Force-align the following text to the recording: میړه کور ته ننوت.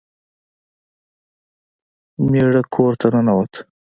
میړه 2.29 2.61
کور 2.73 2.91
ته 2.99 3.07
ننوت. 3.13 3.51